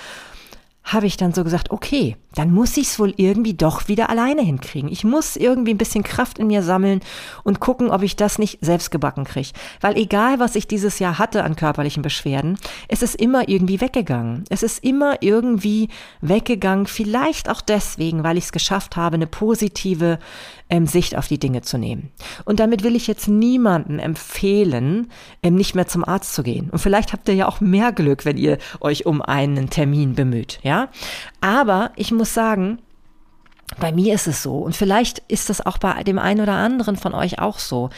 [0.83, 4.41] habe ich dann so gesagt, okay, dann muss ich es wohl irgendwie doch wieder alleine
[4.41, 4.89] hinkriegen.
[4.91, 7.01] Ich muss irgendwie ein bisschen Kraft in mir sammeln
[7.43, 9.49] und gucken, ob ich das nicht selbst gebacken kriege.
[9.81, 14.45] Weil egal, was ich dieses Jahr hatte an körperlichen Beschwerden, es ist immer irgendwie weggegangen.
[14.49, 15.89] Es ist immer irgendwie
[16.21, 20.19] weggegangen, vielleicht auch deswegen, weil ich es geschafft habe, eine positive
[20.69, 22.11] ähm, Sicht auf die Dinge zu nehmen.
[22.45, 25.11] Und damit will ich jetzt niemanden empfehlen,
[25.43, 26.69] ähm, nicht mehr zum Arzt zu gehen.
[26.69, 30.59] Und vielleicht habt ihr ja auch mehr Glück, wenn ihr euch um einen Termin bemüht,
[30.63, 30.89] ja.
[31.41, 32.79] Aber ich muss sagen,
[33.79, 36.95] bei mir ist es so, und vielleicht ist das auch bei dem einen oder anderen
[36.95, 37.89] von euch auch so,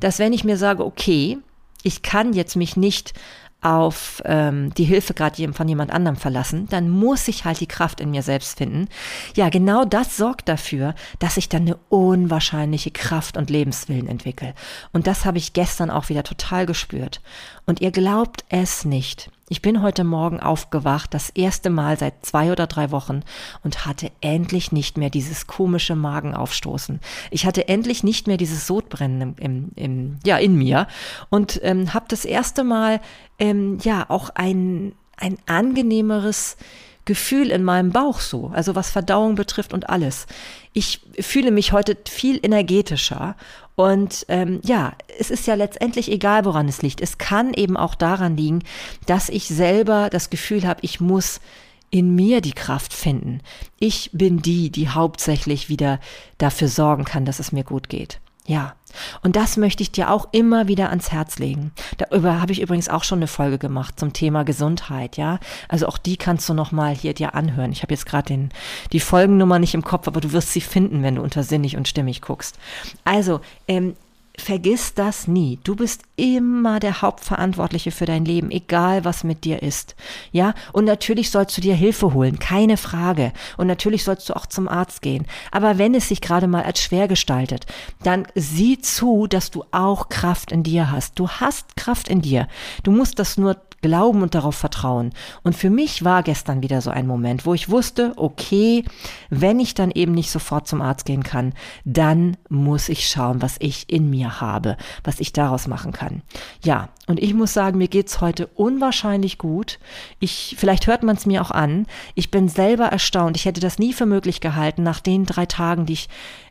[0.00, 1.38] dass wenn ich mir sage, okay,
[1.82, 3.14] ich kann jetzt mich nicht
[3.62, 8.00] auf ähm, die Hilfe gerade von jemand anderem verlassen, dann muss ich halt die Kraft
[8.00, 8.88] in mir selbst finden.
[9.36, 14.54] Ja, genau das sorgt dafür, dass ich dann eine unwahrscheinliche Kraft und Lebenswillen entwickle.
[14.92, 17.20] Und das habe ich gestern auch wieder total gespürt.
[17.66, 19.30] Und ihr glaubt es nicht.
[19.52, 23.24] Ich bin heute Morgen aufgewacht, das erste Mal seit zwei oder drei Wochen
[23.64, 27.00] und hatte endlich nicht mehr dieses komische Magenaufstoßen.
[27.32, 30.86] Ich hatte endlich nicht mehr dieses Sodbrennen im, im, im ja, in mir
[31.30, 33.00] und ähm, habe das erste Mal
[33.40, 36.56] ähm, ja auch ein, ein angenehmeres
[37.04, 40.28] Gefühl in meinem Bauch so, also was Verdauung betrifft und alles.
[40.74, 43.34] Ich fühle mich heute viel energetischer
[43.80, 47.00] und ähm, ja, es ist ja letztendlich egal, woran es liegt.
[47.00, 48.62] Es kann eben auch daran liegen,
[49.06, 51.40] dass ich selber das Gefühl habe, ich muss
[51.88, 53.40] in mir die Kraft finden.
[53.78, 55.98] Ich bin die, die hauptsächlich wieder
[56.36, 58.20] dafür sorgen kann, dass es mir gut geht.
[58.46, 58.74] Ja,
[59.22, 61.72] und das möchte ich dir auch immer wieder ans Herz legen.
[61.98, 65.38] Darüber habe ich übrigens auch schon eine Folge gemacht zum Thema Gesundheit, ja.
[65.68, 67.70] Also auch die kannst du nochmal hier dir anhören.
[67.70, 68.50] Ich habe jetzt gerade den
[68.92, 71.86] die Folgennummer nicht im Kopf, aber du wirst sie finden, wenn du unter sinnig und
[71.86, 72.58] stimmig guckst.
[73.04, 73.94] Also ähm,
[74.40, 75.58] vergiss das nie.
[75.64, 79.96] Du bist immer der Hauptverantwortliche für dein Leben, egal was mit dir ist.
[80.32, 83.32] Ja, und natürlich sollst du dir Hilfe holen, keine Frage.
[83.56, 85.26] Und natürlich sollst du auch zum Arzt gehen.
[85.50, 87.66] Aber wenn es sich gerade mal als schwer gestaltet,
[88.02, 91.18] dann sieh zu, dass du auch Kraft in dir hast.
[91.18, 92.48] Du hast Kraft in dir.
[92.82, 95.10] Du musst das nur glauben und darauf vertrauen.
[95.42, 98.84] Und für mich war gestern wieder so ein Moment, wo ich wusste, okay,
[99.30, 103.56] wenn ich dann eben nicht sofort zum Arzt gehen kann, dann muss ich schauen, was
[103.58, 106.22] ich in mir habe, was ich daraus machen kann.
[106.64, 109.78] Ja, und ich muss sagen, mir geht's heute unwahrscheinlich gut.
[110.20, 111.86] Ich, vielleicht hört man es mir auch an.
[112.14, 113.36] Ich bin selber erstaunt.
[113.36, 116.08] Ich hätte das nie für möglich gehalten nach den drei Tagen, die ich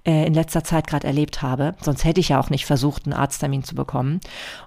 [0.09, 1.75] äh, in letzter Zeit gerade erlebt habe.
[1.81, 4.21] Sonst hätte ich ja auch nicht versucht, einen Arzttermin zu bekommen.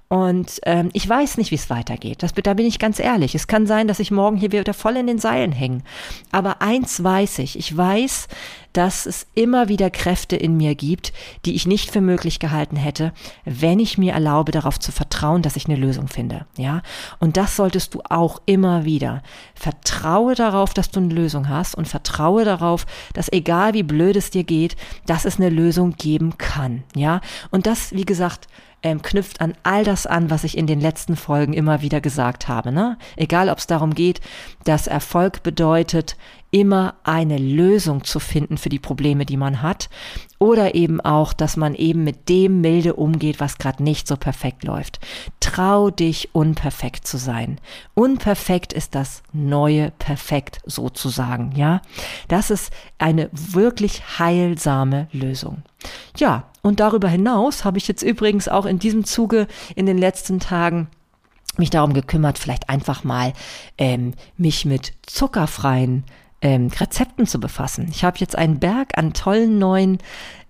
[0.07, 2.23] Und ähm, ich weiß nicht, wie es weitergeht.
[2.23, 3.35] Das, da bin ich ganz ehrlich.
[3.35, 5.81] Es kann sein, dass ich morgen hier wieder voll in den Seilen hänge.
[6.31, 7.59] Aber eins weiß ich.
[7.59, 8.29] Ich weiß,
[8.73, 11.13] dass es immer wieder Kräfte in mir gibt,
[11.45, 13.13] die ich nicht für möglich gehalten hätte,
[13.45, 16.47] wenn ich mir erlaube, darauf zu vertrauen, dass ich eine Lösung finde.
[16.57, 16.83] Ja,
[17.19, 19.23] und das solltest du auch immer wieder.
[19.55, 24.31] Vertraue darauf, dass du eine Lösung hast und vertraue darauf, dass egal wie blöd es
[24.31, 26.83] dir geht, dass es eine Lösung geben kann.
[26.95, 28.49] Ja, und das, wie gesagt,
[28.83, 32.49] ähm, knüpft an all das an, was ich in den letzten Folgen immer wieder gesagt
[32.49, 32.73] habe.
[32.73, 32.99] Ne?
[33.17, 34.21] Egal, ob es darum geht,
[34.65, 36.17] dass Erfolg bedeutet,
[36.53, 39.89] immer eine Lösung zu finden für die Probleme, die man hat.
[40.39, 44.63] Oder eben auch, dass man eben mit dem milde umgeht, was gerade nicht so perfekt
[44.63, 45.01] läuft.
[45.41, 47.59] Trau dich, unperfekt zu sein.
[47.95, 51.81] Unperfekt ist das neue Perfekt sozusagen, ja.
[52.29, 55.63] Das ist eine wirklich heilsame Lösung.
[56.19, 60.39] Ja, und darüber hinaus habe ich jetzt übrigens auch in diesem Zuge in den letzten
[60.39, 60.89] Tagen
[61.57, 63.33] mich darum gekümmert, vielleicht einfach mal
[63.79, 66.05] ähm, mich mit zuckerfreien
[66.43, 67.89] ähm, Rezepten zu befassen.
[67.91, 69.99] Ich habe jetzt einen Berg an tollen neuen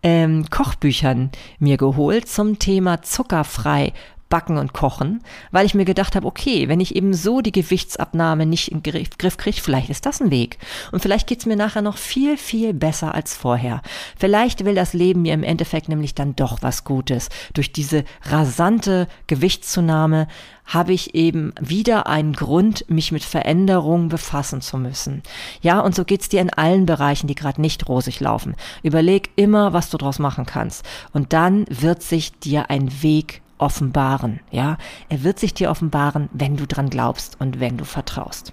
[0.02, 3.92] ähm, Kochbüchern mir geholt zum Thema zuckerfrei
[4.32, 8.46] Backen und Kochen, weil ich mir gedacht habe, okay, wenn ich eben so die Gewichtsabnahme
[8.46, 10.56] nicht in Griff, Griff kriege, vielleicht ist das ein Weg.
[10.90, 13.82] Und vielleicht geht's mir nachher noch viel, viel besser als vorher.
[14.18, 17.28] Vielleicht will das Leben mir im Endeffekt nämlich dann doch was Gutes.
[17.52, 20.28] Durch diese rasante Gewichtszunahme
[20.64, 25.22] habe ich eben wieder einen Grund, mich mit Veränderungen befassen zu müssen.
[25.60, 28.56] Ja, und so geht's dir in allen Bereichen, die gerade nicht rosig laufen.
[28.82, 30.86] Überleg immer, was du draus machen kannst.
[31.12, 34.76] Und dann wird sich dir ein Weg offenbaren, ja.
[35.08, 38.52] Er wird sich dir offenbaren, wenn du dran glaubst und wenn du vertraust.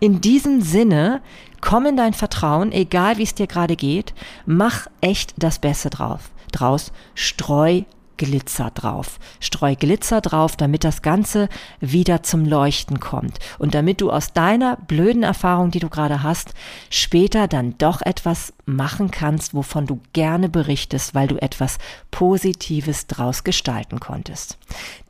[0.00, 1.22] In diesem Sinne,
[1.60, 4.12] komm in dein Vertrauen, egal wie es dir gerade geht,
[4.44, 7.82] mach echt das Beste drauf, draus, streu
[8.18, 9.18] Glitzer drauf.
[9.40, 11.48] Streu Glitzer drauf, damit das Ganze
[11.80, 13.38] wieder zum Leuchten kommt.
[13.58, 16.52] Und damit du aus deiner blöden Erfahrung, die du gerade hast,
[16.90, 21.78] später dann doch etwas machen kannst, wovon du gerne berichtest, weil du etwas
[22.10, 24.58] Positives draus gestalten konntest.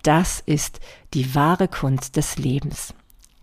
[0.02, 0.78] Das ist
[1.14, 2.94] die wahre Kunst des Lebens.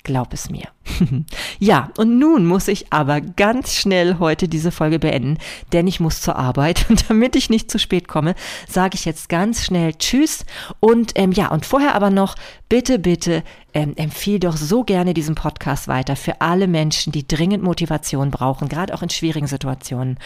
[0.03, 0.74] Glaub es mir.
[1.59, 5.37] ja, und nun muss ich aber ganz schnell heute diese Folge beenden,
[5.73, 6.85] denn ich muss zur Arbeit.
[6.89, 8.35] Und damit ich nicht zu spät komme,
[8.67, 10.45] sage ich jetzt ganz schnell Tschüss.
[10.79, 12.35] Und ähm, ja, und vorher aber noch,
[12.69, 13.43] bitte, bitte
[13.75, 18.69] ähm, empfehle doch so gerne diesen Podcast weiter für alle Menschen, die dringend Motivation brauchen,
[18.69, 20.17] gerade auch in schwierigen Situationen.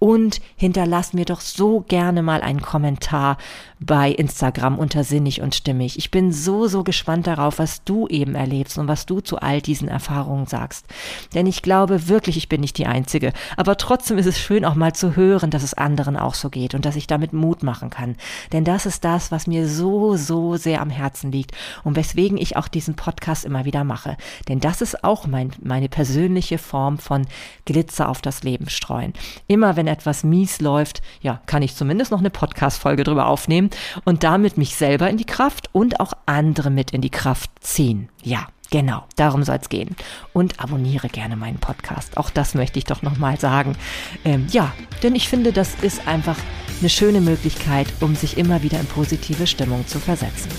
[0.00, 3.38] Und hinterlass mir doch so gerne mal einen Kommentar
[3.78, 5.96] bei Instagram unter Sinnig und Stimmig.
[5.98, 9.62] Ich bin so, so gespannt darauf, was du eben erlebst und was du zu all
[9.62, 10.86] diesen Erfahrungen sagst.
[11.34, 13.32] Denn ich glaube wirklich, ich bin nicht die Einzige.
[13.56, 16.74] Aber trotzdem ist es schön auch mal zu hören, dass es anderen auch so geht
[16.74, 18.16] und dass ich damit Mut machen kann.
[18.52, 22.56] Denn das ist das, was mir so, so sehr am Herzen liegt und weswegen ich
[22.56, 24.16] auch diesen Podcast immer wieder mache.
[24.48, 27.26] Denn das ist auch mein, meine persönliche Form von
[27.64, 29.12] Glitzer auf das Leben streuen.
[29.48, 33.70] Immer wenn etwas mies läuft, ja, kann ich zumindest noch eine Podcast-Folge drüber aufnehmen
[34.04, 38.08] und damit mich selber in die Kraft und auch andere mit in die Kraft ziehen.
[38.22, 38.46] Ja.
[38.70, 39.94] Genau, darum soll es gehen.
[40.32, 42.16] Und abonniere gerne meinen Podcast.
[42.16, 43.76] Auch das möchte ich doch nochmal sagen.
[44.24, 46.36] Ähm, ja, denn ich finde, das ist einfach
[46.80, 50.50] eine schöne Möglichkeit, um sich immer wieder in positive Stimmung zu versetzen.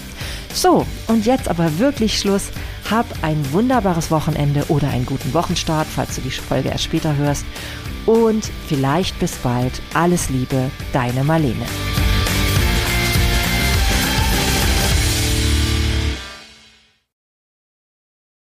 [0.54, 2.50] So, und jetzt aber wirklich Schluss.
[2.90, 7.46] Hab ein wunderbares Wochenende oder einen guten Wochenstart, falls du die Folge erst später hörst.
[8.06, 9.82] Und vielleicht bis bald.
[9.94, 11.66] Alles Liebe, deine Marlene.